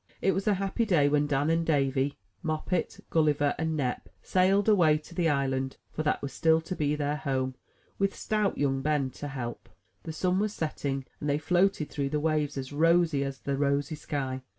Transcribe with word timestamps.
It 0.19 0.31
was 0.31 0.47
a 0.47 0.55
happy 0.55 0.83
day 0.83 1.07
when 1.09 1.27
Dan 1.27 1.51
and 1.51 1.63
Davy, 1.63 2.17
Moppet, 2.41 3.01
Gulliver, 3.11 3.53
and 3.59 3.77
Nep 3.77 4.09
sailed 4.23 4.67
away 4.67 4.97
to 4.97 5.13
the 5.13 5.29
island; 5.29 5.77
for 5.91 6.01
that 6.01 6.23
was 6.23 6.33
still 6.33 6.59
to 6.59 6.75
be 6.75 6.95
their 6.95 7.17
home, 7.17 7.53
with 7.99 8.15
stout 8.15 8.57
young 8.57 8.81
Ben 8.81 9.11
to 9.11 9.27
help. 9.27 9.69
The 10.01 10.11
sun 10.11 10.39
was 10.39 10.55
setting; 10.55 11.05
and 11.19 11.29
they 11.29 11.37
floated 11.37 11.91
through 11.91 12.09
the 12.09 12.19
waves 12.19 12.57
as 12.57 12.73
rosy 12.73 13.23
as 13.23 13.41
the 13.41 13.55
rosy 13.57 13.93
sky. 13.93 14.41